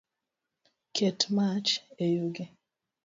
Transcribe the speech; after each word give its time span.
Ket 0.95 1.19
mach 1.35 1.71
e 2.03 2.05
yugi 2.15 2.45